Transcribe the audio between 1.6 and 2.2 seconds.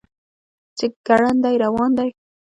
روان دی.